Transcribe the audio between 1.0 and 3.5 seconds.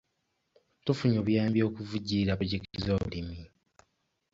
obuyambi okuvujjirira pulojekiti z'obulimi.